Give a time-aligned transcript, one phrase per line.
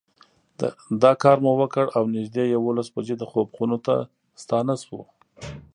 [1.03, 3.95] دا کار مو وکړ او نږدې یوولس بجې د خوب خونو ته
[4.41, 5.01] ستانه شوو.